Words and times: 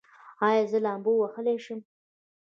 ایا 0.47 0.63
زه 0.71 0.77
لامبو 0.85 1.11
وهلی 1.17 1.57
شم؟ 1.63 1.79